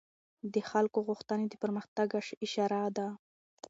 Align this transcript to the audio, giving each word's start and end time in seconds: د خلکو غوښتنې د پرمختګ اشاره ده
د 0.53 0.55
خلکو 0.71 0.99
غوښتنې 1.07 1.45
د 1.49 1.53
پرمختګ 1.63 2.09
اشاره 2.45 2.83
ده 2.97 3.07